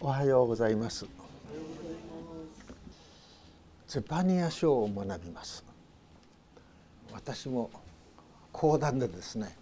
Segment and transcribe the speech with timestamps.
[0.00, 1.06] おはようございます。
[3.88, 5.64] ゼパニア書を学びます。
[7.12, 7.68] 私も
[8.52, 9.56] 講談でですね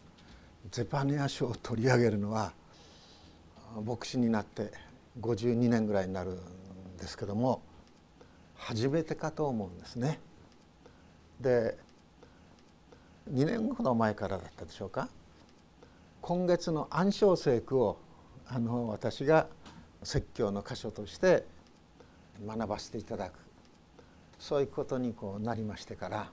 [0.71, 2.53] ゼパニア書を取り上げるのは
[3.83, 4.73] 牧師になって
[5.23, 7.63] 52年ぐらいになるんですけども
[8.57, 10.21] 初めてかと思うんですね。
[11.41, 11.79] で
[13.33, 15.09] 2年ほど前からだったでしょうか。
[16.21, 17.97] 今月の暗唱聖句を
[18.47, 19.47] あの私が
[20.07, 21.45] 説教の箇所として
[22.47, 23.33] 学ばせていただく
[24.39, 26.31] そういうことにこうなりましてから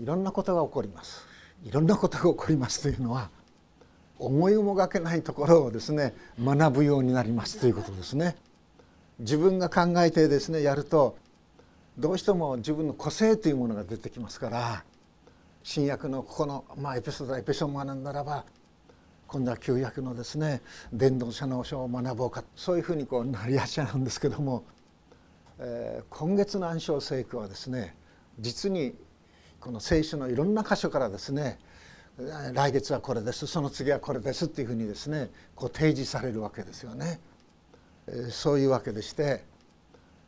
[0.00, 1.26] いろんなことが起こります
[1.62, 3.28] いろんなことが起こりますというのは
[4.18, 8.36] 思いもがけないところをですね学ぶようになりますということですね。
[9.18, 11.16] 自分が考えてですねやると
[11.98, 14.84] どうしても自分の個性というものが出てきますから
[15.62, 18.44] 新約のここの、まあ、エピソードエピソードを学んだらば
[19.26, 22.44] 今度は旧約のですね伝道者の書を学ぼうか。
[22.56, 24.64] そういうふうにこうなりがちなんですけども、
[25.58, 27.96] えー、今月の暗唱聖句はですね
[28.38, 28.94] 実に
[29.60, 31.58] この聖書のいろんな箇所からですね
[32.52, 37.18] 来月はこれですその次はこれですっていうふうにですねこう提示されるわけですよね。
[38.30, 39.42] そういうわけでして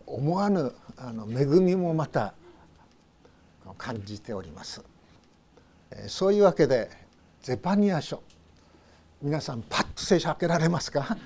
[0.06, 2.34] 思わぬあの恵みもまた
[3.76, 4.82] 感じております。
[6.08, 6.90] そういうわけで
[7.42, 8.22] ゼパニア書。
[9.26, 11.18] 皆さんパッと聖書開けられますか？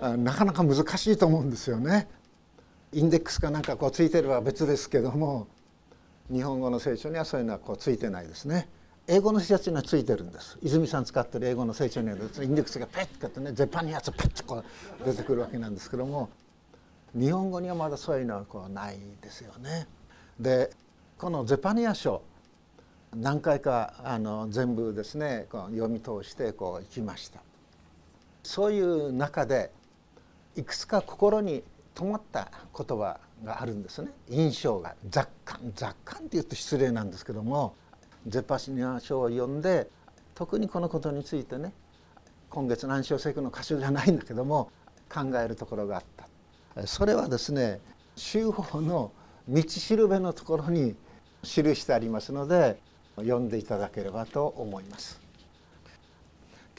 [0.00, 2.08] なかなか難しいと思うんですよね。
[2.92, 5.46] インデックスかなんかこうついてるは別ですけども
[6.28, 8.68] 日本語の聖書にはそういうのはこうついてないですね。
[9.06, 10.58] 英語の聖書にはついてるんです。
[10.60, 14.64] 泉さん使ってる英語の聖書にはインデックスがペッとってねゼパニアツペッとこ
[15.00, 16.28] う出てくるわけなんですけども
[17.14, 19.86] 日本語にはまだそういうのはこうないですよね。
[20.40, 20.70] で
[21.16, 22.22] このゼパニア書
[23.18, 27.40] 何回かあの全部ですねこう読み通してこう行きました。
[28.42, 29.72] そういう中で
[30.54, 34.10] いくつか心に止まった言葉があるんですね。
[34.28, 34.94] 印象が。
[35.08, 35.72] 雑感。
[35.74, 37.74] 雑感って言うと失礼なんですけども
[38.26, 39.88] ゼパシニア書を読んで
[40.34, 41.72] 特にこのことについてね
[42.50, 44.70] 今月の暗唱聖句の箇所じゃないんだけども
[45.08, 46.02] 考えるところがあっ
[46.74, 46.86] た。
[46.86, 47.80] それはですね
[48.14, 49.10] 修法の
[49.48, 50.94] 道しるべのところに
[51.42, 52.78] 記してありますので
[53.16, 55.20] 読んでいただければと思います。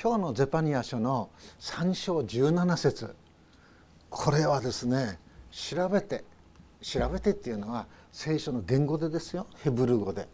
[0.02, 3.16] 今日のゼパニア書の3章17節。
[4.09, 5.20] これはですね
[5.52, 6.24] 調べて
[6.81, 9.48] 調べてっていうのは聖書の言語でですよ。
[9.64, 10.28] ヘブル語で。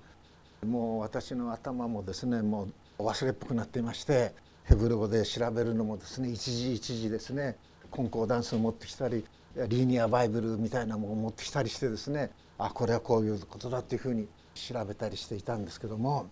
[0.66, 2.68] もう私の頭もですねも
[3.00, 4.34] う忘れっぽくなっていまして
[4.66, 7.58] ヘブル語で調べるのもですね一時一時ですね
[7.92, 9.26] コンコーダンスを持ってきたり
[9.68, 16.28] リニアバイブルみたいなものを持ってきたりしてですねあこれはこういうことだっていうふうに調べたりしていたんですけども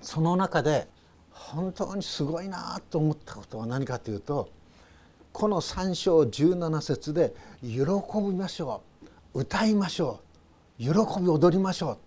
[0.00, 0.88] その中で
[1.30, 4.48] 本当にすごいなと思ったことは何かというと
[5.32, 7.78] この3章17節で「喜
[8.20, 8.82] びましょ
[9.34, 10.20] う歌いましょ
[10.78, 10.88] う喜
[11.20, 11.98] び踊りましょう」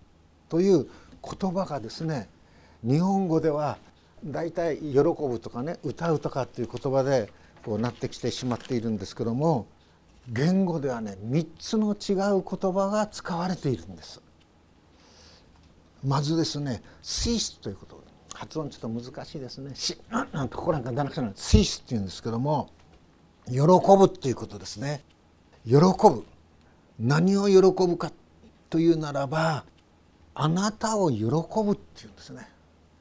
[0.48, 0.88] という
[1.22, 2.28] 言葉がですね
[2.82, 3.76] 日本語では
[4.24, 7.30] 大体「喜ぶ」とかね「歌う」とかっていう言葉で
[7.64, 9.66] こうなってきてしまっているんですけども
[10.28, 14.22] 言語ではね3つの違う言葉が使われているんです。
[16.04, 18.08] まずですね「シース」ということ。
[18.38, 22.68] 発音ちょっと難しいですね「し」なんてここなんか出なくても「シース」っていうんですけども
[23.50, 25.04] 「喜ぶ」っていうことですね。
[25.66, 26.24] 喜ぶ。
[27.00, 28.12] 何を喜ぶか
[28.70, 29.64] というならば
[30.34, 31.28] あなたを喜ぶ
[31.72, 32.48] っていうんですね。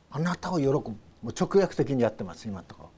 [0.10, 0.72] あなたを喜ぶ。
[0.72, 0.90] も
[1.26, 2.90] う直訳的にやってます今のところ。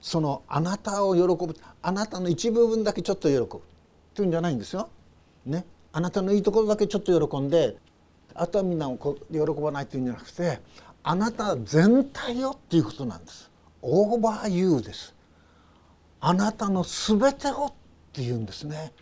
[0.00, 1.54] そのあなたを喜ぶ。
[1.82, 3.44] あなたの一部分だけちょっと喜ぶ。
[3.44, 3.60] っ
[4.14, 4.88] ていうんじゃないんですよ。
[5.44, 7.76] ね、あなたのいいところだけちょっと喜んで
[8.34, 10.60] あとはみんなをこ喜ばないっていうんじゃなくて
[11.02, 13.50] あなた全体よっていうことなんです。
[13.82, 15.14] オーバーユーです。
[16.20, 17.72] あなたのすべてをっ
[18.12, 18.92] ていうんですね。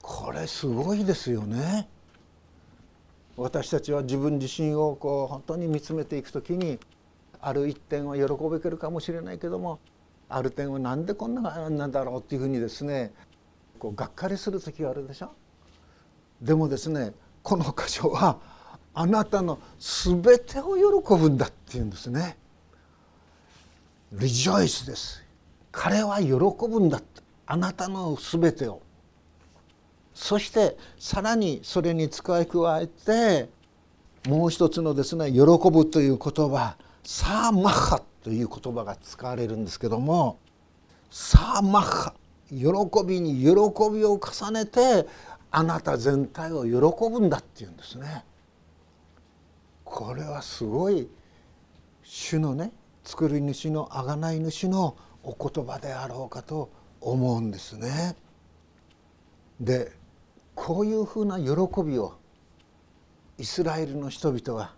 [0.00, 1.88] これすごいですよね。
[3.36, 6.78] 私たちは自分自身をこう本当に見つめていく時に
[7.40, 9.80] ある一点は喜べてるかもしれないけども
[10.28, 13.12] ある点は何でこんななんだろうっていうふうにですね
[13.78, 15.32] こうがっかりする時があるでしょ
[16.42, 18.38] でもですねこの箇所は
[18.94, 22.36] あなたの全てを喜ぶんだっていうんですね。
[24.12, 25.22] リジョイスです。
[25.70, 27.00] 彼は喜ぶんだ
[27.46, 28.82] あなたの全てを。
[30.14, 33.48] そしてさらにそれに使い加えて
[34.28, 40.38] もう一つのですね「喜ぶ」という言葉「サーマッハ」という言葉が使われるんですけども
[41.10, 42.14] 「サーマッハ」
[42.50, 43.46] 喜びに喜
[43.92, 45.06] びを重ねて
[45.50, 48.24] あなた全体を喜ぶんだっていうんですね。
[49.84, 51.08] これはすごい
[52.04, 52.72] 主のね
[53.04, 56.70] 作り主の贖い主のお言葉であろうかと
[57.00, 58.14] 思うんですね。
[59.60, 59.92] で
[60.54, 62.14] こういうふうな喜びを
[63.38, 64.74] イスラエルの人々は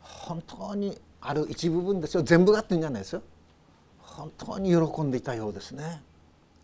[0.00, 3.22] 本当にある一部分ですよ全部がってんじゃないですよ
[3.98, 6.02] 本当に喜んでいたようですね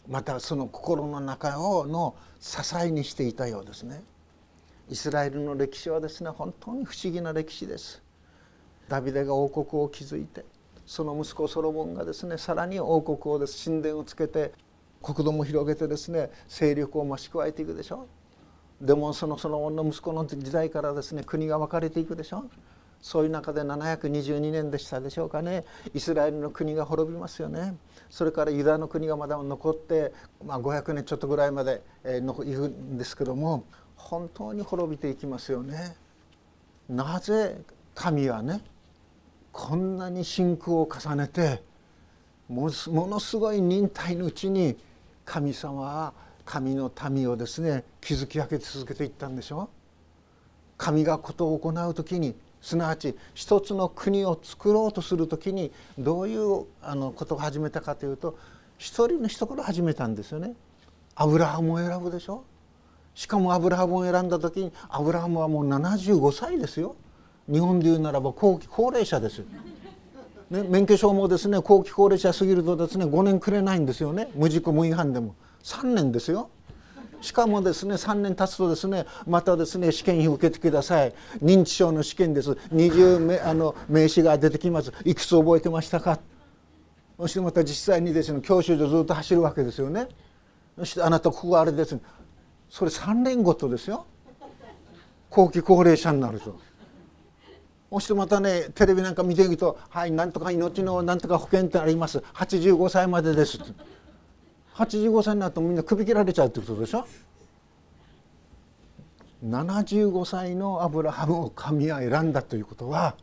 [0.09, 4.03] またその心の中をの支えにしていたようですね。
[4.89, 8.03] イスラエルの歴史はですね本当に不思議な歴史です。
[8.89, 10.45] ダビデが王国を築いて
[10.87, 14.53] その息子ソロモンがですねさらに王国をです神殿をつけて
[15.03, 18.07] 国土も広げてですね勢力を増し加えていくでしょ。
[18.81, 22.45] でもそのソロモンの息子の時代からですね国が分かれていくでしょ。
[23.07, 25.65] そういう中で722年でしたでしょうかね。
[25.95, 27.77] イスラエルの国が滅びますよね。
[28.11, 30.13] それからユダの国がまだ残って、
[30.45, 33.63] まあ、500年ちょっとぐらいまで、えー、いくんですけども
[33.95, 35.95] 本当に滅びていきますよね。
[36.89, 37.61] なぜ
[37.95, 38.61] 神はね
[39.53, 41.63] こんなに信仰を重ねて
[42.49, 44.77] ものすごい忍耐のうちに
[45.25, 46.13] 神様は
[46.45, 49.77] 神の民をですね築き上げ続けていったんでしょう。
[50.77, 52.35] 神がことを行う時に
[52.67, 55.71] すなわち一つの国を作ろうとする時に
[56.01, 58.37] どういうあのことを始めたかというと
[58.77, 60.55] 一人の人から始めたんですよね。
[61.15, 62.43] アブラハムを選ぶでしょ。
[63.15, 66.97] しかもアブラハムを選んだ時にアブラハムはもう75歳ですよ。
[67.49, 69.45] 日本で言うならば後期高齢者です、
[70.51, 74.29] ね、免許証もですね後期高齢者過ぎるとですね5年くれないんですよね。
[74.35, 75.37] 無事故無違反でも。
[75.63, 76.51] 3年ですよ。
[77.21, 81.15] しかもですね3年経つとですねまたですね試験費受けてください。
[81.43, 82.51] 認知症の試験です。
[82.51, 84.93] 20名あの名刺が出てきます。
[85.05, 86.19] いくつ覚えてましたか？
[87.19, 90.09] そしてまた実際にですね教習所ずっと走るわけですよね。
[90.79, 92.01] そしてあなたここあれですね。
[92.69, 94.07] それ3年ごとですよ。
[95.31, 96.59] 後期高齢者になると。
[97.91, 102.19] そしてまたねテレビなんか見ていくと「はいなんとか命のなんとか保険ってあります。
[102.35, 103.73] 85歳までです」って
[104.77, 107.07] 85歳になるとみんな首切られちゃうってことでしょ
[109.45, 113.17] ？75歳のアブラハムを神は選んだということは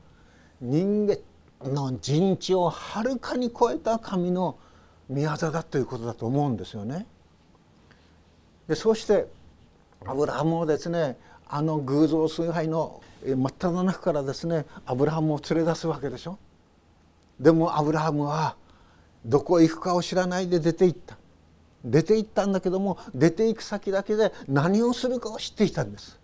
[0.61, 1.17] 人間
[1.63, 4.57] の人知をはるかに超えた神の
[5.09, 7.05] 御業だということだと思うんですよね。
[8.67, 9.27] でそして
[10.05, 11.17] アブラハムをですね
[11.47, 16.39] あの偶像崇拝の真っ只中からですねアブラハムを連れ出すわけでしょ？
[17.39, 18.55] でもアブラハムは
[19.25, 21.17] どこへ行くかを知らないで出て行った。
[21.83, 26.19] 出て行ったんだけども出て行く先だけで何をするかを知っていたんです。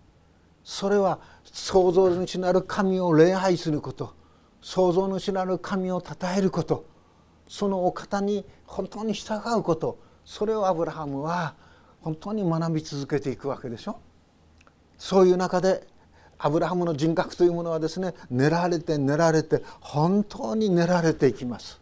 [0.64, 4.14] それは創造主なる神を礼拝すること。
[4.62, 6.84] 創造主なる神を称えること。
[7.48, 9.98] そのお方に本当に従うこと。
[10.24, 11.54] それをアブラハムは
[12.02, 13.98] 本当に学び続けていくわけでしょ。
[14.98, 15.86] そういう中で
[16.38, 21.80] アブラハムの人格というものはですね練られて練られて本当に練られていきます。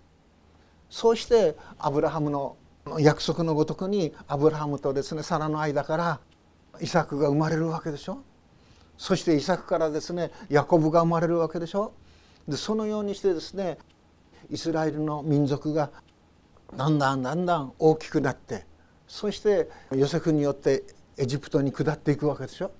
[0.88, 2.56] そうしてアブラハムの
[3.00, 6.20] 約束のごとくにアブラハムとですねサラの間から
[6.80, 8.22] イサクが生まれるわけでしょ？
[8.96, 11.92] そしてイサクからですねヤコブが生まれるわけでしょ？
[12.46, 13.78] でそのようにしてですね
[14.50, 15.90] イスラエルの民族が
[16.76, 18.64] だんだんだんだん大きくなって
[19.06, 20.84] そしてヨセフによって
[21.16, 22.70] エジプトに下っていくわけでしょ？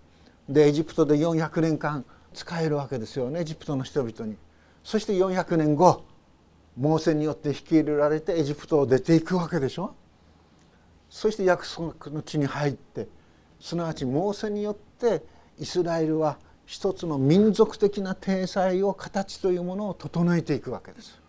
[0.49, 4.37] でエジプトで400年間使えるわけですよねエジプトの人々に。
[4.85, 6.05] そして400年後
[6.79, 9.95] モーセによって引き入れられてエジプトを出ていくわけでしょ？
[11.11, 13.09] そして約束の地に入って
[13.61, 15.25] すなわちモーセによって
[15.59, 21.21] イスラエルは一つの民族的な体裁を形というものを整えていくわけです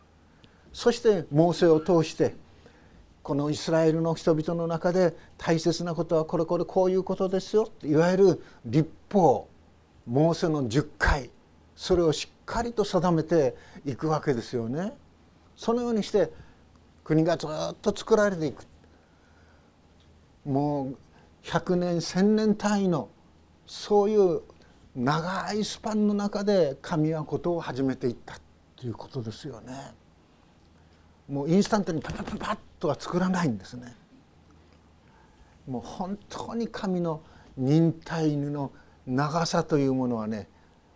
[0.74, 2.36] そしてモーセを通して
[3.24, 9.48] このイスラエルの人々の中で大切なことはこれこれこういうことですよいわゆる立法
[10.06, 11.30] モーセの10回
[11.76, 14.94] それをしっかりと定めていくわけですよね。
[15.60, 16.32] そのようにして
[17.04, 18.64] 国がずっと作られていく
[20.46, 20.98] もう
[21.44, 23.10] 100年1,000年単位の
[23.68, 24.42] そういう
[24.96, 28.40] 長いスパンの中で神はことを始めていった
[28.78, 29.74] ということですよね。
[31.28, 33.94] もうインスタントにパパパパッとは作らないんですね。
[35.68, 37.22] もう本当に神の
[37.58, 38.72] 忍耐の
[39.06, 40.48] 長さというものはね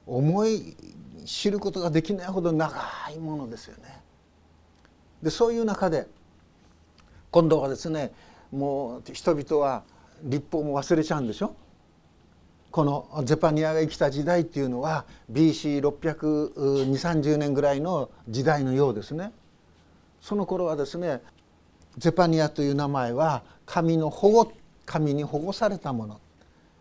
[0.07, 0.77] 思い
[1.25, 2.81] 知ることができないほど長
[3.13, 4.01] いものですよね。
[5.23, 6.05] でそういう中で
[7.31, 8.11] 今度はですね
[8.51, 9.81] もう人々は
[10.21, 11.55] 立法も忘れちゃうんでしょ？
[12.69, 19.31] このゼパニアが生きた時代っていうのは BC62030 年ぐらいの時代のようですね。
[20.21, 21.21] その頃はですね
[21.97, 24.51] ゼパニアという名前は神の保護
[24.85, 26.19] 神に保護されたもの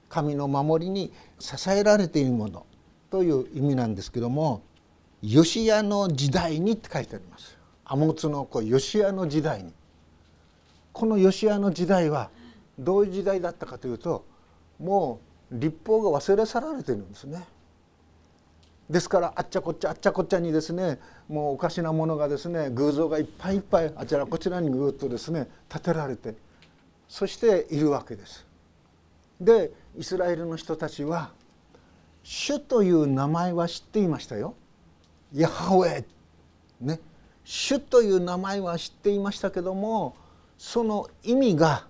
[0.09, 2.67] 神の守りに支えられているもの
[3.11, 4.63] という意味なんですけども
[5.23, 7.57] 「ヨシアの時代に」って書いてあります。
[7.85, 9.73] アモツの子ヨシアの時代に
[10.93, 12.31] このヨシアの時代は
[12.79, 14.25] どういう時代だったかというと
[14.79, 15.21] も
[15.51, 17.45] う立法が忘れ去られてるんですね。
[18.91, 20.99] ですからあっちゃこっちゃあっちゃこっちゃにですね
[21.29, 26.35] もうおかしなものがですね偶像がいっぱいいっぱいあちらこちらにぐっとですね建てられて
[27.09, 28.47] そしているわけです。
[29.41, 31.31] でイスラエルの人たちは
[32.23, 34.55] 主という名前は知っていましたよ。
[35.33, 36.05] ヤハウェ
[36.81, 37.01] ね
[37.45, 40.17] 主という名前は知っていましたけども
[40.59, 41.87] その意味が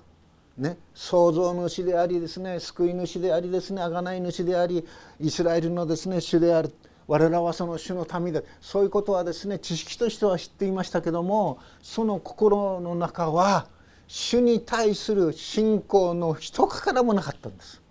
[0.57, 4.87] ね創造主でありですね救い主でありですね贖い主であり
[5.21, 6.75] イスラエルのですね主である
[7.07, 13.67] 我らはその主の民でそういうことはですね知識としては知っていましたけどもその心の中は
[14.07, 17.83] 主に対する信仰の一かからもなかったんです。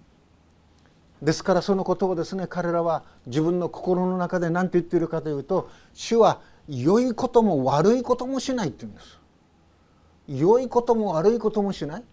[1.21, 6.41] ですからそのことをですね彼らは自分の心の中で何て言っているかというと主は
[6.71, 9.19] 良いことも悪いこともしないって言うんです。
[10.29, 12.03] 良いことも悪いこともしない。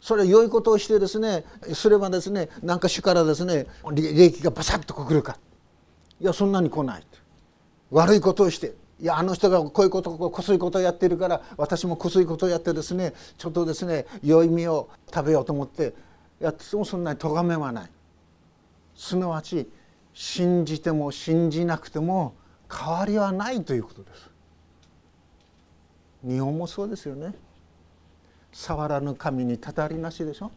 [0.00, 1.44] それは良いことをしてですね
[1.74, 5.38] すればですね何か主からですね利益がバサッと来るか。
[6.20, 7.06] いやそんなに来ない。
[7.90, 15.94] 悪いことをしていやあの人がこういうことこすいことをやってるから私もこすいことをやってですねちょっとですね良い実を食べようと思って
[16.38, 17.90] やってもそんなに咎めはない。
[18.94, 19.68] すなわち
[20.14, 22.34] 信じても信じなくても
[22.72, 24.30] 変わりはないということです
[26.26, 27.34] 日本もそうですよね
[28.52, 30.50] 触らぬ神にたたりなしでしょ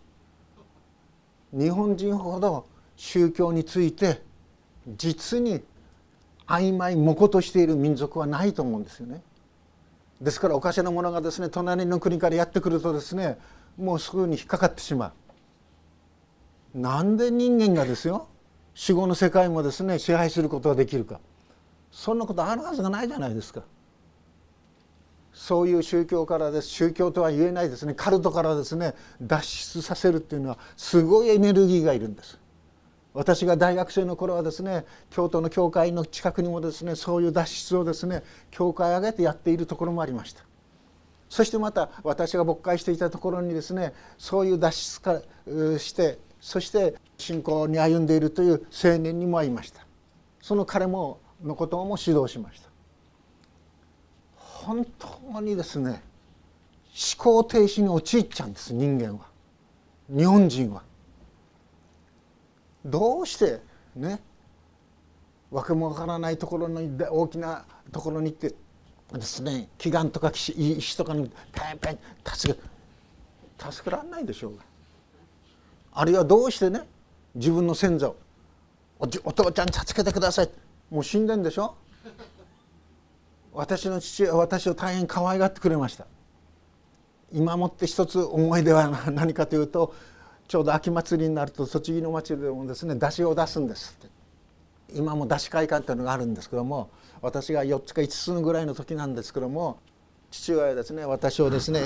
[1.51, 2.65] 日本人ほど
[2.96, 4.22] 宗教について
[4.98, 5.62] 実に
[6.48, 9.22] 曖昧模糊としている民族はないと思うんですよね。
[10.22, 13.38] ですからおかしなものがですね隣の国からやってくるとですね
[13.77, 15.13] もうすぐに引っかかってしま
[16.75, 16.79] う。
[16.79, 18.27] なんで人間がですよ
[18.74, 21.20] 死後の世界もですね支配することができるか
[21.94, 23.62] そんなことあるはずがないじゃないですか。
[25.32, 26.68] そういう宗教からです。
[26.68, 27.94] 宗教とは言えないですね。
[27.94, 28.96] カルトからですね。
[29.22, 32.40] 脱出させるっていうのはすごいエネルギーがいるんです。
[33.14, 40.44] 私が大学生の頃はですね京都の教会の近くにもですねそういう脱出をですね教会を挙げてやっているところもありました。
[41.30, 45.22] そしてまた私が牧会していたところにですねそういう脱出か
[45.78, 49.86] してそして信仰に歩んでいるという青年にも会いました。
[50.42, 52.70] その彼ものことも指導しました。
[54.38, 56.02] 本当にですね
[57.18, 59.26] 思考停止に陥っちゃうんです人間は。
[60.10, 60.84] 日本人は。
[62.86, 63.62] どうして
[63.96, 64.20] ね
[65.52, 68.54] 訳もわからないところに大きなところに行って
[69.12, 72.60] ですね祈願とか石とかにペンペン助け
[73.72, 74.64] 助けられないでしょうが。
[75.94, 76.82] あるいはどうしてね
[77.36, 78.16] 自分の先祖
[79.00, 80.50] お父ちゃん助けてください。
[80.94, 81.74] もう死んでんでしょ？
[83.52, 86.06] 私の父は私を大変可愛がってくれました。
[87.32, 89.96] 今もって一つ思い出は何かというと
[90.48, 94.14] ちょうど秋祭りになると栃木の町でもですね出汁を出すんですって。
[94.96, 99.80] 今も出汁会館というのがあるんですけども私が4つか5つぐらいの時なんですけども
[100.30, 101.82] 父親はですね私をですね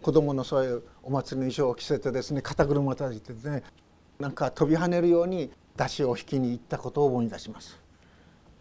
[0.00, 3.64] 子供のそういうお祭りの衣装を着せてですね肩車たいてですね
[4.20, 7.87] なんか飛び跳ねるように出汁を引きに行ったことを思い出します。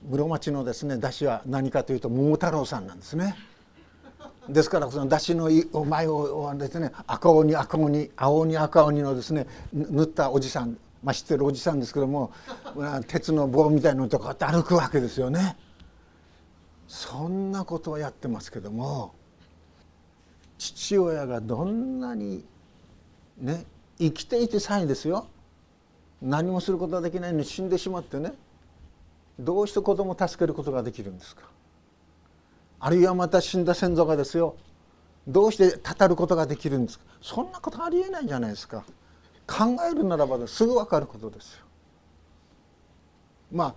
[0.09, 3.35] 室町のですね出汁は何かというと桃太郎さんなんですね。
[4.49, 12.31] ですからその出汁のお前をですね赤鬼赤鬼青鬼赤鬼のですね塗ったおじさん、まあ、知ってるおじさんですけども
[13.07, 15.57] 鉄の棒みたいなのとかって歩くわけですよね。
[16.87, 19.13] そんなことをやってますけども
[20.57, 22.45] 父親がどんなに
[23.37, 23.65] ね
[23.99, 25.27] 生きていてさえですよ
[26.21, 28.33] 何もすることができないのに死んでしまってね
[29.39, 31.43] どうして子供を助けることができるんですか？
[32.79, 34.55] あるいはまた死んだ先祖がですよ
[35.27, 37.05] どうして語ることができるんですか？
[37.21, 38.83] そんなことありえないじゃないですか
[39.45, 41.65] 考えるならばすぐ分かることですよ。
[43.51, 43.75] まあ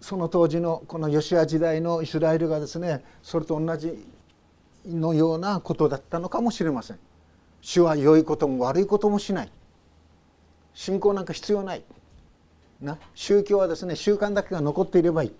[0.00, 4.06] その当時のこのヨシア時代のイスラエルがですねそれと同じ
[4.86, 6.98] のようなことだったのかもしれません。
[7.60, 9.50] 主は良いことも悪いこともしない。
[10.74, 11.82] 信仰なんか必要ない。
[12.80, 15.32] な宗教はですね習慣だけが残っていればいい。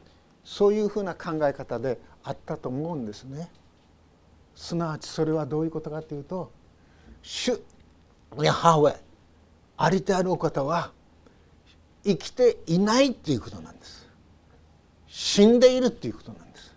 [0.44, 3.50] そういうふうな考え方であったと思うんですね。
[4.54, 6.50] すなわちそれはどういうことかというと
[7.22, 7.60] 主
[8.40, 8.96] ヤハウェ
[9.76, 10.90] ありてあるお方は
[12.04, 14.08] 生きていないっていうことなんです。
[15.06, 16.74] 死んでいるっていうことなんです。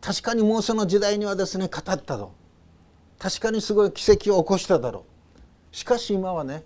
[0.00, 2.32] 確かにもうその時代にはですね語ったと。
[3.18, 5.04] 確かにすごい奇跡を起こしただろ
[5.72, 5.76] う。
[5.76, 6.62] しかし今はね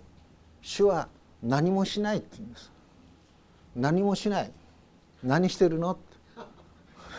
[0.61, 1.07] 主は
[1.41, 2.72] 何もしないって言うんです。
[3.75, 4.51] 何もしない。
[5.23, 5.97] 何してるの？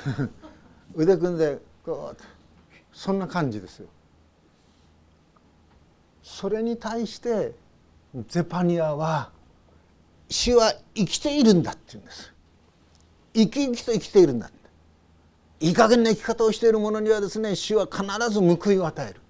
[0.94, 2.22] 腕組んでこう
[2.92, 3.88] そんな感じですよ。
[6.22, 7.54] それに対して
[8.28, 9.30] ゼパニアは
[10.28, 12.32] 死は生きているんだって言うんです。
[13.34, 14.50] 生き生きと生きているんだ
[15.60, 19.20] いい加減な生き方をしている者にはですね死は必ず報いを与える。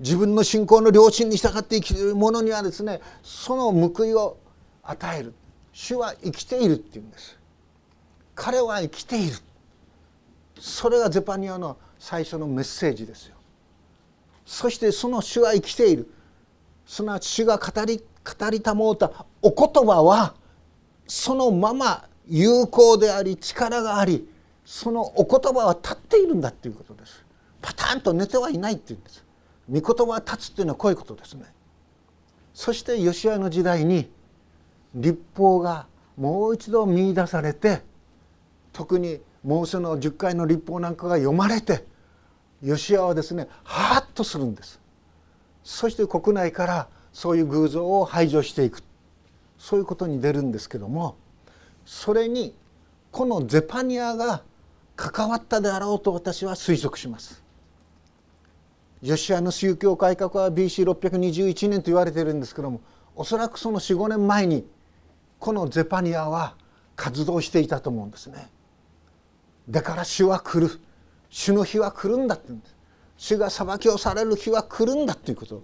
[0.00, 4.38] 自分の信仰の良心に従って生きている者にはですねその報いを
[4.82, 5.34] 与える。
[5.74, 7.36] 主は生きているっていうんです。
[8.36, 9.36] 彼は生きている。
[10.58, 13.34] それがゼパニアの最初のメッセージですよ。
[14.46, 16.08] そしてその主は生きている。
[16.86, 19.26] すなわち主が語り語りたもうた。
[19.42, 20.34] お言葉は
[21.08, 24.28] そのまま有効であり力があり
[24.64, 27.24] そのお言葉は立っているんだっていうことです。
[27.60, 29.24] パタンと寝てはいないっていうんです。
[29.68, 31.52] 御言葉は立つっていうのはこういうことですね。
[32.54, 34.08] そして吉谷の時代に
[34.94, 35.86] 立法が
[36.16, 37.82] もう一度見いだされて
[38.72, 41.84] 特にモーセの10回の立法なんかが読まれて
[42.64, 44.80] 吉谷はですねハッとするんです
[45.62, 48.82] そして国内からそういう偶像を排除していく
[49.58, 51.16] そういうことに出るんですけども
[51.84, 52.54] それに
[53.10, 54.42] このゼパニアが
[54.96, 57.42] 関わったであろうと私は推測します。
[59.02, 62.80] ヨシアの宗教改革は BC621 年と言われているんですけども
[63.14, 64.66] おそらくその45年前に
[65.44, 66.54] このゼパニアは
[66.96, 68.48] 活動していたと思うんですね。
[69.68, 70.80] だから主は来る。
[71.28, 72.74] 主の日は来るんだって言うんです。
[73.18, 75.62] 主が裁きをされる日は来るんだっていうこと。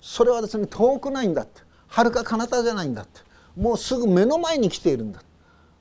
[0.00, 1.62] それはですね遠くないんだって。
[1.88, 3.20] はるか彼方じゃないんだって。
[3.56, 5.20] もうすぐ目の前に来ているんだ。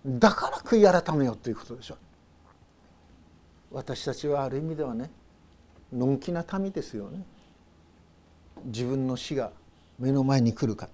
[0.04, 1.98] だから悔い改めようということでしょ
[3.72, 5.12] 私たちはある意味ではね
[5.94, 7.24] のんきな民ですよね。
[8.66, 9.52] 自分の死が
[10.00, 10.90] 目の前に来るか。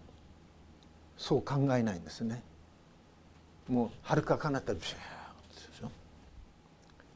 [1.18, 2.44] そう考えないんですね。
[3.68, 5.04] もうはるか彼方でしょ。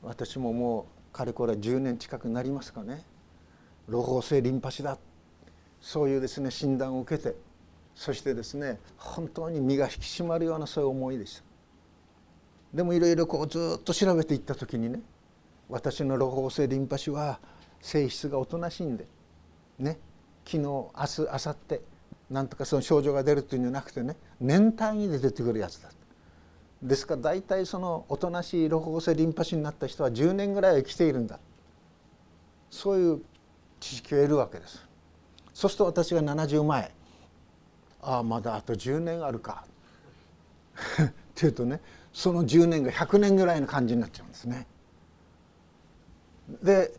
[0.04, 3.04] 私ももうかれこれ10年近くなりますかね。
[3.88, 4.98] 老胞性リンパ腫だ。
[5.82, 7.36] そういうですね診断を受けて
[7.96, 11.44] そしてですね本当に身が引き締まるようなそういう思いでした。
[12.74, 15.01] でもいろいろこうずっと調べていった時にね
[15.70, 17.40] 私の老胞性リンパ腫は
[17.81, 19.07] 性質がおとなしいんで
[19.79, 19.98] ね
[20.46, 21.79] 昨日明日明後日
[22.29, 25.90] なんとかその症状が出るというんじゃなくてね年単位で出てくるやつだ。
[26.83, 31.40] ですから大体そのおとなしい老胞性リンパ腫になった人は10年ぐらいは生きているんだ。
[32.70, 33.22] そういう
[33.79, 34.85] 知識を得るわけです。
[35.53, 36.92] そうすると私が70前
[38.01, 39.66] ああまだあと10年あるか。
[41.03, 41.79] っていうとね
[42.13, 44.68] その10年が100年ぐらいの感じになっちゃうんですね。
[46.61, 46.92] で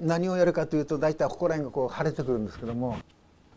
[0.00, 2.98] 何をやるかというと大体ここら辺がこう腫れてくるんですけども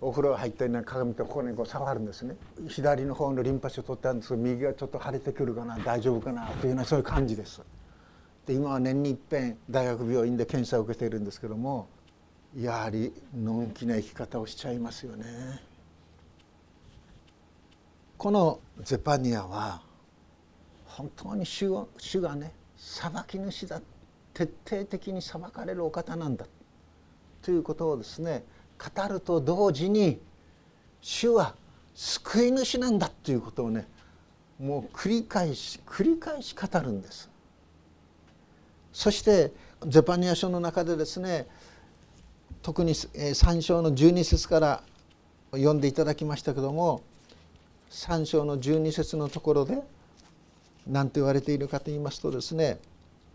[0.02, 2.36] お風呂入ったりなんか鏡とここにこう触るんですね
[2.68, 7.62] 左の方のリンパ腫を取ってあるんですけど右がちょっと腫れてくるかな大丈夫かなというようなそういう感じです。
[8.46, 11.88] で今は年に一遍大学病院で検査を受けているんですけども
[12.56, 15.26] やはりのんきな生き方をしちゃいますよね。
[18.18, 19.82] このゼパニアは
[20.86, 23.82] 本当に主主がね裁き主だ
[24.34, 26.46] 徹底的に裁かれるお方なんだ
[27.42, 28.46] ということをですね
[28.78, 30.20] 語ると同時に
[31.02, 31.56] 主は
[31.94, 33.88] 救い主なんだということをね
[34.60, 37.30] もう繰り返し繰り返し語るんです。
[38.92, 39.52] そして
[39.86, 41.48] ゼパニア書の中でですね
[42.62, 44.84] 特に3章の12節から
[45.52, 47.04] 読んでいただきましたけども
[47.92, 49.82] 3章の12節のところで
[50.88, 52.80] 何と言われているかと言いますとですね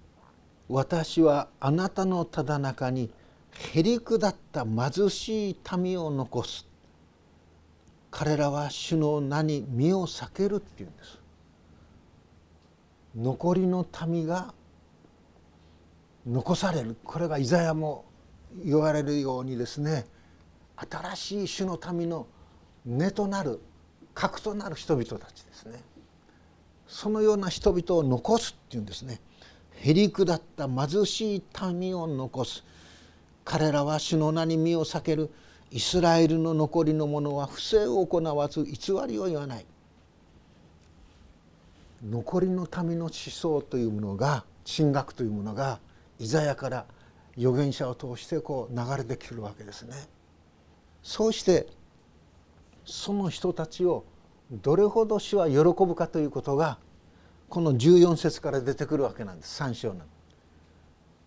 [0.68, 3.10] 「私はあなたのただ中に
[3.52, 6.66] へりくだった貧しい民を残す」
[8.10, 11.18] 「彼らは主の名に身を避ける」って言うんです。
[13.16, 14.54] 残りの民が
[16.26, 16.96] 残される。
[17.04, 18.04] これがイザヤも
[18.64, 20.06] 言われるようにですね。
[20.76, 22.26] 新しい種の民の
[22.86, 23.60] 根となる
[24.14, 25.82] 核となる人々たちですね。
[26.86, 29.20] そのような人々を残すっていうんですね。
[29.72, 31.42] へりくだった貧しい
[31.74, 32.64] 民を残す。
[33.50, 35.28] 彼らは主の名に身を避ける
[35.72, 39.66] イスラエルの残りの者は不正を行わず偽りを言わない
[42.08, 45.80] 残りの民の思想というものが神学というものが
[46.20, 46.86] イザヤから
[47.36, 49.96] 預言者を通してこう流れてくるわけですね。
[51.02, 51.66] そうして
[52.84, 54.04] その人たちを
[54.52, 56.78] どれほど主は喜ぶかということが
[57.48, 60.02] この14節から出てくるわけなんです3章の。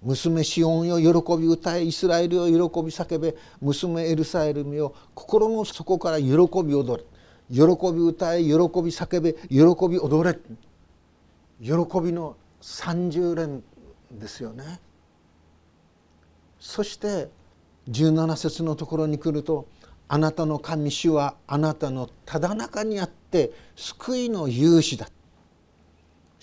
[0.03, 6.27] 娘シオンよ喜び歌えイスラエルよ喜び叫べ娘エルサエルミよ心の底から喜
[6.63, 7.03] び踊れ
[7.49, 7.61] 喜
[7.93, 10.37] び歌え喜び叫べ喜び踊れ
[11.61, 13.63] 喜びの30連
[14.11, 14.79] ですよね。
[16.59, 17.29] そして
[17.89, 19.67] 17節のところに来ると
[20.07, 25.09] 「あなたの神主はあなたのただ中にあって救いの勇士だ」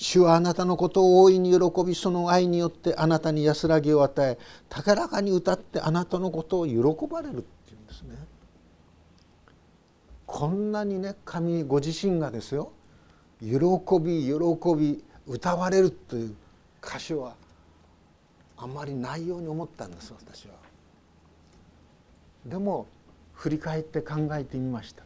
[0.03, 4.39] 主はあなたのことを大いに喜びその愛によってあなたに安らぎを与え
[4.71, 8.17] 高らかに歌ってあなたのことを喜ばれるっていうんですね。
[10.25, 12.73] こんなにね神ご自身がですよ
[13.43, 13.59] 喜
[14.01, 16.35] び喜び歌われるという
[16.83, 17.35] 歌詞は
[18.57, 20.55] あんまりないように思ったんです私は。
[22.47, 22.87] でも
[23.35, 25.03] 振り返って考えてみました。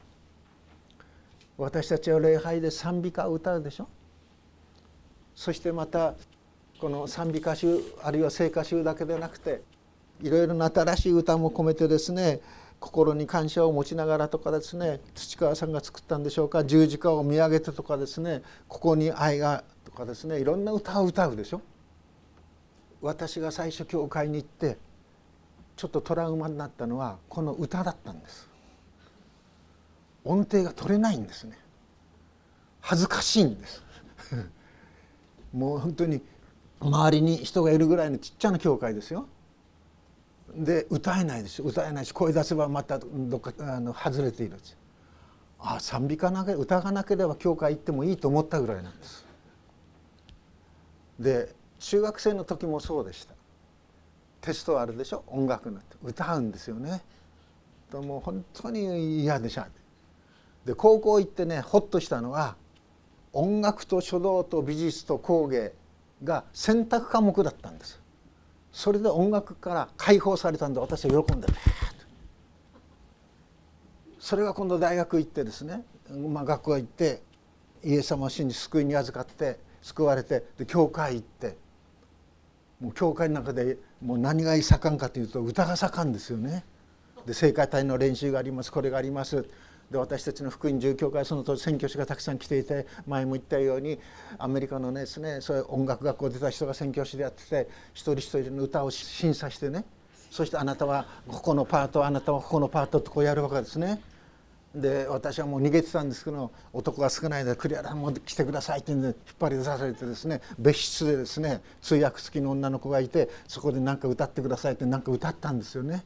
[1.59, 3.89] 私たちは礼拝で賛美歌を歌うでしょ
[5.35, 6.15] そしてまた
[6.81, 9.63] この賛美歌集あるいは聖歌集だけでなくて
[10.23, 12.41] いろいろな新しい歌も込めてですね
[12.81, 21.63] 心に感謝を持ちながらとかですね土川さんが作ったんでしょうか十字架を見上げてとかですねここに愛がとかですねいろんな歌を歌うでしょ。
[23.01, 24.79] 私が最初教会に行って
[25.77, 28.49] ちょっとトラウマになったのはこの歌だったんです。
[30.25, 31.59] 音程が取れないんですね。
[32.81, 33.83] 恥ずかしいんです。
[35.55, 36.21] もう本当に
[36.81, 39.27] 周りに人がいるぐらいのちっちゃな教会ですよ。
[40.55, 41.63] で歌えないです。
[41.63, 44.57] 歌えないし声出せばまたどっかあの外れている。
[45.59, 49.25] ああ賛美歌なけ歌がなければ教会行ってもいいと思ったぐらいなんです。
[51.19, 53.35] で中学生の時もそうでした。
[54.41, 55.25] テストあるでしょ？
[55.29, 57.01] 音楽の歌うんですよね。
[57.91, 59.69] ともう本当に嫌でした
[60.65, 62.57] で高校行ってねホッとしたのは
[63.35, 65.75] 音楽と書道と美術と工芸
[66.23, 68.01] が選択科目だったんです。
[68.73, 71.47] それで音楽から解放されたんで私は喜んで
[74.19, 77.23] それが今度大学行ってですね、まあ、学校行って
[77.85, 81.63] イエス様を信じ救いに預かって救われてで教会行って。
[82.81, 86.65] もう教会の中でもう何が盛んかというと歌が盛んですよね。
[87.25, 88.73] で聖歌隊の練習があります。
[88.73, 89.47] これがあります。
[89.91, 93.99] で私たちの福音住教会その当時宣教師がたくさん来ていて前も言ったように
[94.39, 99.85] アメリカのですねそういう音楽学校出た人が宣教師でやってて一人一人の歌を審査してね
[100.31, 104.01] そしてあなたはここのパートあなたはここのパートってこうやるわけですね。
[104.75, 116.05] で私はもう逃げてたんですけど男が少ないので「栗原も来てください」って言うんで引っ張り出されてですね別室でですね通訳付きの女の子がいてそこで何か歌ってくださいって何か歌ったんですよね。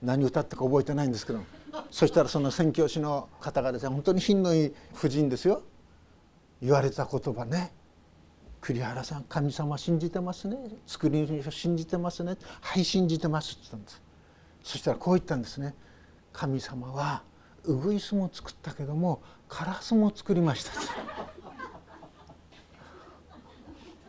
[0.00, 1.40] 何歌ったか覚えてないんですけど
[1.90, 5.62] そしたらその宣教師の方がですね本当に品のいい婦人ですよ。
[6.62, 7.72] 言われた言葉ね
[8.60, 10.56] 「栗原さん神様信じてますね。
[10.86, 12.36] 作り主信じてますね。
[12.60, 14.02] はい信じてます」って言ったんです。
[14.62, 15.74] そしたらこう言ったんですね
[16.32, 17.22] 「神様は
[17.64, 20.72] ウグイスも作ったけどもカラスも作りました」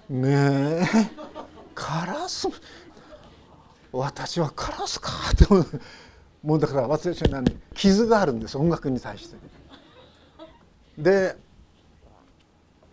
[0.10, 0.86] ねえ。
[1.74, 2.48] カラス
[3.92, 5.46] 私はカラスかって
[6.46, 9.38] もうだから私は何傷があるんです音楽に対して。
[10.96, 11.36] で、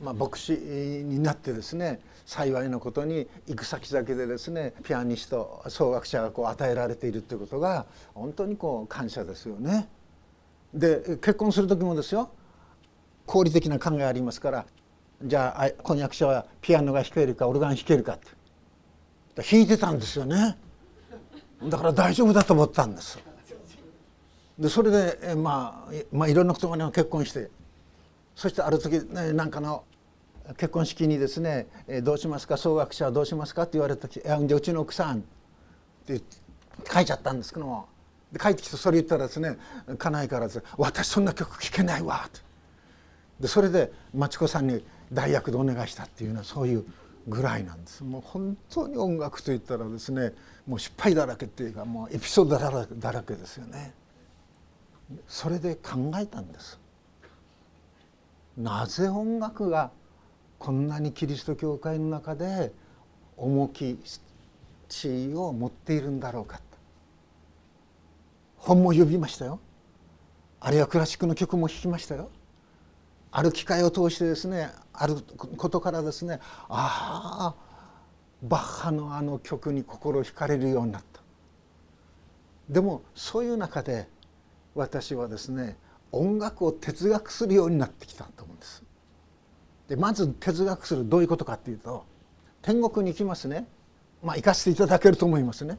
[0.02, 7.84] まあ、牧師になってですね幸いなことに行く先々でですねピアニスト奏楽者がこう与えられているということが
[8.14, 9.86] 本当にこう感謝ですよね。
[10.72, 12.30] で結婚する時もですよ
[13.26, 14.66] 合理的な考えありますから
[15.22, 18.30] じゃあ婚約者はピアノが弾けるかオルガン弾けるかって
[19.42, 20.56] 弾いてたんですよね
[21.68, 23.18] だから大丈夫だと思ったんです
[24.58, 27.50] でそれで、まあ、まあいろんなことが結婚して
[28.34, 29.84] そしてある時、ね、なんかの
[30.56, 31.66] 結婚式にですね
[32.02, 35.22] 「どうしますか総学者はどうしますか?」って言われた時「いやうちの奥さん」っ
[36.06, 36.20] て
[36.92, 37.86] 書いちゃったんですけども
[38.32, 39.58] で帰ってきてそれ言ったらですね
[39.98, 42.40] 家内からです「私そんな曲聴けないわ」って
[43.40, 46.84] でそれで町子さんに代役でお願いしたっていうのはそういう
[47.28, 50.32] ぐらいなんですもう本当に音楽といったらですね
[50.66, 53.94] もう失敗だらけっていうかもうエピソードだらけですよね。
[55.28, 56.78] それで考えたんです。
[58.56, 59.90] なぜ音楽が
[60.58, 62.72] こんなにキリスト教会の中で
[63.36, 63.98] 重き
[64.88, 66.60] 地位を持っているんだろうか。
[68.56, 69.58] 本も読みましたよ。
[70.60, 72.30] あるいはクラシックの曲も弾きましたよ。
[73.32, 75.16] ある機会を通してですねある
[75.56, 76.38] ことからですね
[76.68, 77.72] ああ
[78.42, 81.20] バッハのあの曲に心惹かれるようになった。
[82.68, 84.06] でもそういう中で
[84.74, 85.76] 私はですね
[86.10, 88.82] 音楽を哲学するようになってきたと思うんです。
[89.88, 92.04] でまず哲学するどういうことかっていうと
[92.62, 93.66] 天国に行きますね
[94.22, 95.78] まあ行かせていただけると思いますね。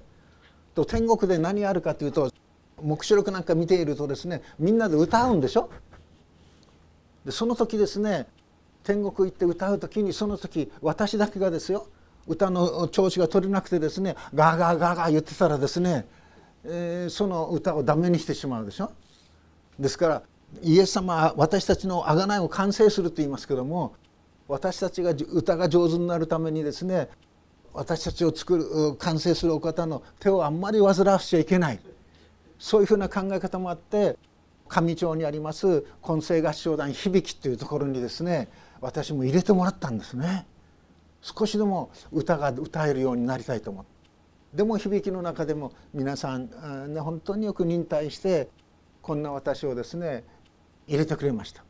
[0.76, 2.32] と天国で何あるかというと
[2.82, 5.70] 黙示録なんか見ているとですねみんなで歌うんでしょ？
[7.26, 8.28] でその時ですね
[8.84, 11.88] 天国行って歌う時にその時私だけがですよ
[12.28, 16.06] 歌の調子が取れなくてですねガーガーガーガー言ってたらですね
[16.66, 18.92] えー、その歌をダメにしてしまうでしょ？
[19.80, 20.24] ですから
[20.62, 23.96] イエス様は私たちの贖いを完成すると言いますけども
[24.48, 27.10] 私たちが歌が上手になるためにですね
[27.74, 31.80] 私たちを作る完成するお方の手をあんまり煩わしちゃいけない。
[32.60, 34.18] そういうふうな考え方もあって
[34.70, 38.48] 上町にあります混声合唱団響きというところにですね
[38.80, 40.46] 私も入れてもらったんですね。
[41.22, 43.93] 少しでも歌が歌えるようになりたいと思って。
[44.54, 48.50] でも響きの中でも皆さん、ね、本当によく忍耐して
[49.02, 50.24] こんな私をですね
[50.88, 51.64] 入れてくれました。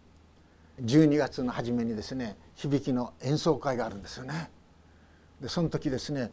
[0.83, 4.49] 12月の初めにですね響きの演奏会があるんですよね。
[5.39, 6.31] でその時ですね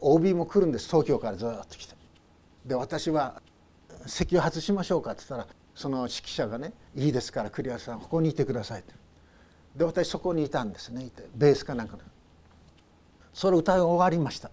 [0.00, 0.86] OB も来るんです。
[0.86, 1.96] 東京からずっと来て。
[2.64, 3.42] で私は
[4.06, 8.94] 「席を外しましょうか」って言ったらその指揮者がね「いいですから栗原さんここにいてください」って。
[9.74, 11.04] で私そこにいたんですね。
[11.04, 12.04] いてベースかなんかで
[13.32, 14.50] それ歌い終わりました。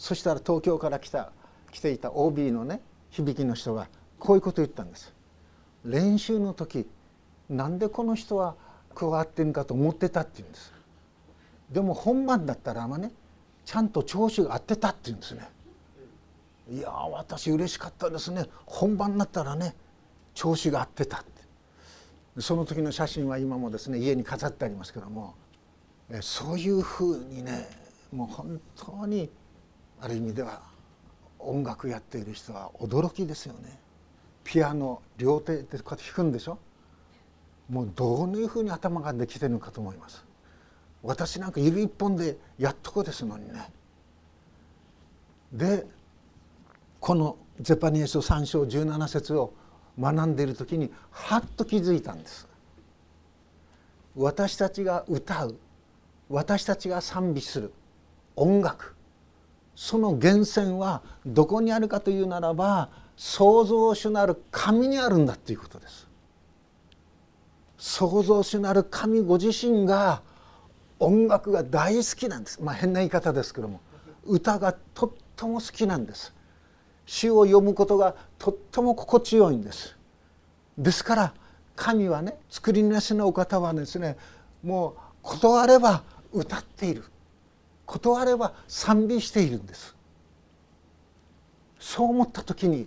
[0.00, 1.30] そしたら東京から来た
[1.70, 3.86] 来ていた OB のね響きの人が
[4.18, 5.12] こういうことを言ったんです。
[5.84, 6.88] 練習の時
[7.50, 8.54] なんでこの人は
[8.94, 10.72] 加わってんかと思ってたって言うんです。
[11.70, 13.12] でも本番だったらまね
[13.66, 15.46] ちゃんと調子が合ってたって言うんですね。
[16.72, 18.46] いや私嬉しかったですね。
[18.64, 19.74] 本番になったらね
[20.32, 22.40] 調子が合ってたって。
[22.40, 25.34] その時の写真は今もですね家に飾ってありますけども
[26.22, 27.68] そういうふうにね
[28.12, 29.28] もう本当に
[30.00, 30.62] ある意味では
[31.38, 33.78] 音楽やっている人は驚きですよね。
[34.44, 36.58] ピアノ両手でこうやって弾くんでしょ？
[37.68, 40.24] もうどういうふうに頭ができてるのかと思います。
[41.02, 43.70] 私なんか指一本でやっとこですのにね。
[45.52, 45.86] で
[46.98, 49.52] このゼパニエス3章17節を
[49.98, 52.48] 学んでいる時にはっと気づいたんです。
[54.16, 55.56] 私たちが歌う
[56.28, 57.72] 私たちが賛美する
[58.36, 58.94] 音楽
[59.80, 66.06] その源泉はどこにあるかというならば創造主なる神にあるんだということです。
[67.78, 70.20] 創造主なる神ご自身が
[70.98, 72.62] 音楽が大好きなんです。
[72.62, 73.80] まあ変な言い方ですけども。
[74.26, 76.34] 歌がとっても好きなんです。
[77.06, 79.96] 詩を読むことがとっても心地よいんです。
[80.76, 81.34] ですから
[81.74, 84.18] 神はね作り主のお方はですね
[84.62, 86.02] もう断れば
[86.34, 87.04] 歌っている。
[87.90, 89.96] 断れば賛美しているんです。
[91.80, 92.86] そう思った時に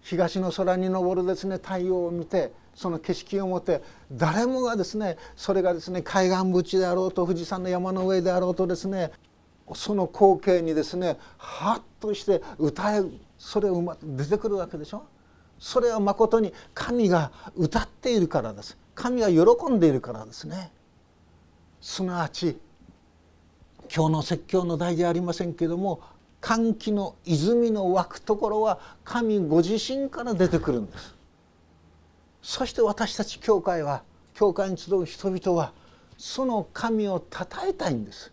[0.00, 9.10] 東の空に昇るですね太陽を見てその景色を持って誰もがですねそれがですね海岸淵であろうと富士山の山の上であろうとですね
[9.74, 13.02] その光景にですねハッとして歌え
[13.38, 15.04] それを出てくるわけでしょ？
[15.58, 18.78] それはまことに神が歌っているからです。
[18.94, 20.72] 神が喜んでいるからですね。
[21.80, 22.56] すなわち
[23.94, 26.00] 今日の説教の題でありませんけども
[26.40, 31.14] 歓喜の泉の湧くところは神ご自身から出てくるんです。
[32.42, 34.02] そして私たち教会は
[34.34, 35.72] 教会に集う人々は
[36.16, 38.32] その神をたたえたいんです。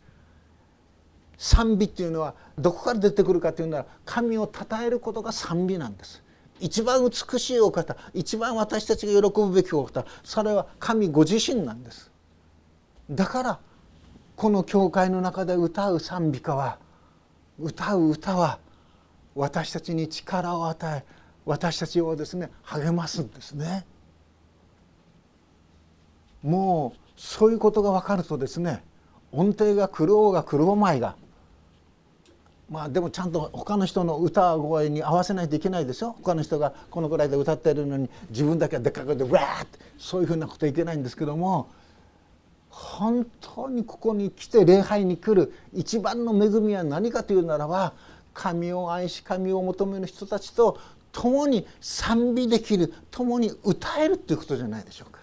[1.38, 6.24] 賛美っていうのはどこから出てくるかというのは神をたたえることが賛美なんです。
[6.60, 12.12] 一番美しいお方一番私たちが喜ぶべきお方それは神ご自身なんです。
[13.12, 13.60] だから
[14.40, 16.78] この教会の中で歌う賛美歌は
[17.60, 18.60] 歌う歌は
[19.36, 21.04] 私たちに力を与え
[21.46, 23.86] 私たちをですね励ますんですね。
[26.42, 28.82] もうそういうことが分かるとですね
[29.34, 31.18] 音程が狂おうが狂うまいが
[32.70, 36.16] まあでもちゃんと他の人の歌声に合わせないといけないでしょ？
[36.24, 41.68] 他の人がこのぐらいで歌ってるのに自分だけはでっかくでわーってそういうふうなこといけないんですけども
[42.80, 47.94] 本当にここに来て礼拝に来る一番の恵みは何かというならば
[48.34, 50.80] 神を愛し神を求める人たちと
[51.12, 55.20] 共に賛美できる共に歌えるということじゃないでしょうか。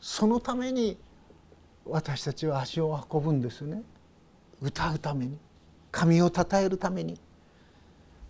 [0.00, 0.98] そのために
[1.86, 3.82] 私たちは足を運ぶんですね
[4.60, 5.38] 歌うために
[5.92, 7.20] 神をたたえるために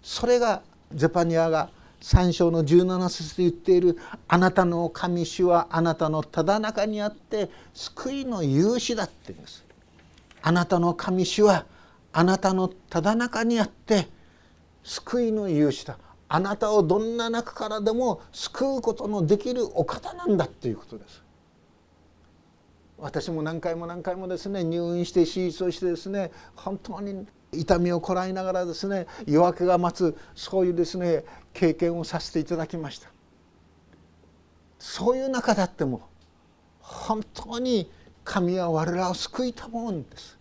[0.02, 1.70] それがゼパニアが
[2.02, 9.64] 3章の17節で言っている「あなたの神主はあなたのただ中にあって救いの勇士だ」って言うんです。
[10.42, 11.64] あなたの神主は
[12.12, 14.08] あなたのただ中にあって
[14.82, 15.96] 救いの勇士だ
[16.28, 21.22] あなたをどんな中からでも救うことのできるお方なんだっていうことです。
[22.98, 33.10] 私も何回も何回もですね入院して手術をしてですね本当に痛みをこらえながらですね夜明けが待つそういうですね経験をさせていただきました。
[34.78, 36.08] そういう中であっても
[36.80, 37.90] 本当に
[38.24, 40.38] 神は我らを救いたもんです。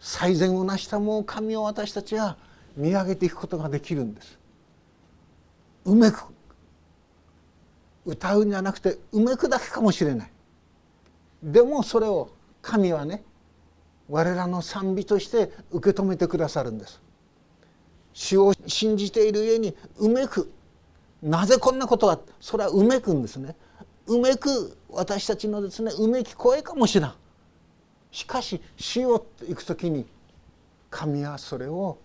[0.00, 2.36] 最善を成したもう神を私たちは
[2.76, 4.38] 見上げていくことができるんです。
[5.84, 6.24] うめく。
[8.04, 10.30] 歌うんじゃなくてうめくだけかもしれない。
[11.42, 13.22] でもそれを神はね
[14.08, 17.00] 我らの賛美として受け止めてくださるんです。
[18.12, 20.50] 主を信じている家にうめく。
[21.22, 23.56] なぜこんなことがそれはうめくんですね。
[24.06, 27.12] うめく私たちのですねうめき声かもしれん。
[28.10, 30.06] しかし死を行く時に
[30.90, 31.98] 神はそれを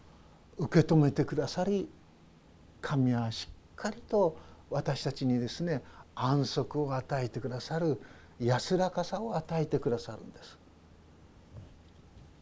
[0.57, 1.87] 受け止めてくださり
[2.81, 4.35] 神はしっかりと
[4.69, 5.83] 私たちにですね
[6.15, 8.01] 安息を与えてくださる
[8.39, 10.58] 安らかさを与えてくださるんです。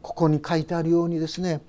[0.02, 1.60] ここに書いてあるようにですね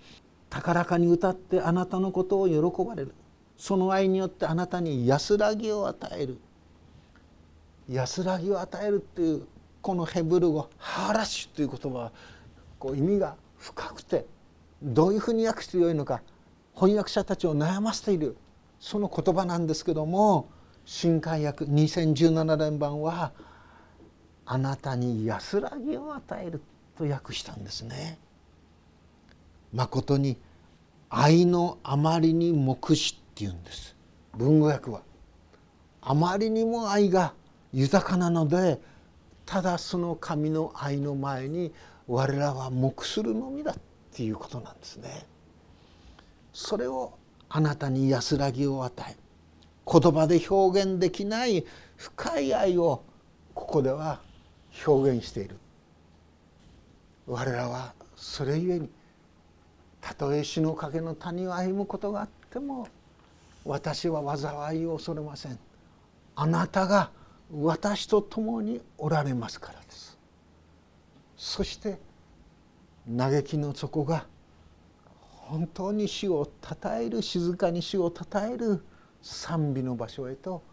[0.49, 3.13] 高らかに歌ってあなたのことを喜ばれる。
[3.57, 6.37] その愛によってあなたに安らぎを与える。
[7.89, 9.47] 安らぎを与えるっていう
[9.81, 12.11] このヘブル語ハーラッシュという言葉は
[12.77, 14.25] こう意味が深くて
[14.81, 16.21] どういうふうに訳してよいのか
[16.73, 18.37] 翻訳者たちを悩ませている。
[18.79, 20.47] その言葉なんですけども
[20.85, 23.33] 新海訳2017年版は
[24.45, 26.61] 「あなたに安らぎを与える」
[26.99, 28.19] と訳したんですね。
[29.73, 30.37] 誠に
[31.09, 33.95] 愛のあまりに目視っていうんです
[34.35, 35.01] 文語訳は。
[36.01, 37.33] あまりにも愛が
[37.71, 38.79] 豊かなので
[39.45, 41.71] ただその神の愛の前に
[42.07, 43.75] 我らは黙するのみだっ
[44.11, 45.25] ていうことなんですね。
[46.51, 47.13] それを
[47.47, 49.15] あなたに安らぎを与え
[49.91, 53.03] 言葉で表現できない深い愛を
[53.53, 54.19] ここでは
[54.85, 55.57] 表現している
[57.29, 58.89] 我らはそれゆえに
[60.01, 62.87] たとえ死の影の谷を歩むことがあっても
[63.63, 65.59] 私は災いを恐れません。
[66.35, 67.11] あなたが
[67.51, 70.17] 私と共におられますからです。
[71.37, 71.99] そして
[73.15, 74.25] 嘆きの底が
[75.21, 78.83] 本当に主をたたえる静かに主をたたえる
[79.21, 80.63] 賛美の場所へと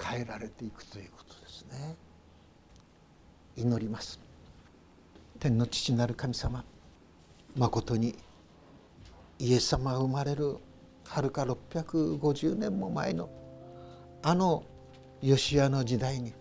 [0.00, 1.96] 変えられていくということですね。
[3.56, 4.27] 祈ります。
[5.40, 6.64] 天の父なる神様
[7.56, 8.16] まことに
[9.38, 10.56] イエス様が生まれる
[11.06, 13.30] はるか650年も前の
[14.22, 14.64] あの
[15.22, 16.32] ヨシアの時代に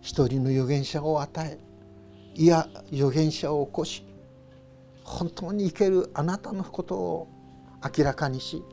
[0.00, 1.58] 一人の預言者を与え
[2.34, 4.04] いや預言者を起こし
[5.04, 7.28] 本当に生けるあなたのことを
[7.96, 8.64] 明らかにし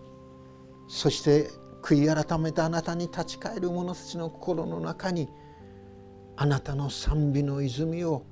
[0.87, 1.49] そして
[1.83, 5.29] 悔い改めてあなたに立ち返る者たちの心の中に
[6.35, 8.23] あなたの賛美の泉を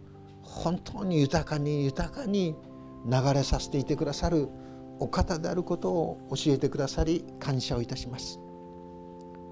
[0.47, 2.55] 本当に豊かに豊かに
[3.05, 4.49] 流れさせていてくださる
[4.99, 8.39] お方であることを教えてくださり感謝をいたします。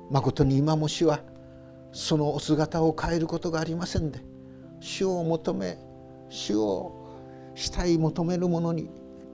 [0.10, 1.21] 誠に今も主は
[1.91, 4.19] そのお姿を変えることがありませんで
[4.79, 5.79] 主を求め
[6.29, 6.93] 主を
[7.55, 8.89] したい求めるものに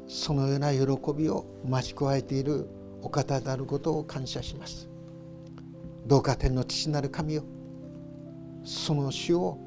[0.08, 0.80] そのような喜
[1.14, 2.70] びを増し加えている
[3.02, 4.90] お方であることを感謝します
[6.06, 7.44] どうか天の父なる神よ
[8.64, 9.58] その主を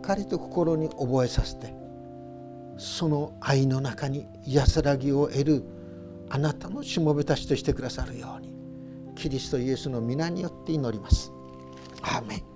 [0.00, 1.74] かりと心に覚えさせて
[2.76, 5.64] その愛の中に安らぎを得る
[6.30, 8.54] あなたのしもべたちとしてくださるように
[9.14, 11.30] キリストイエスの皆によって祈ります。
[12.02, 12.49] アーメン